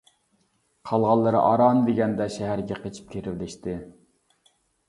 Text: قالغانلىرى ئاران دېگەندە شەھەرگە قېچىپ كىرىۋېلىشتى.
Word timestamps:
قالغانلىرى 0.91 1.43
ئاران 1.49 1.83
دېگەندە 1.89 2.29
شەھەرگە 2.39 2.81
قېچىپ 2.87 3.15
كىرىۋېلىشتى. 3.15 3.77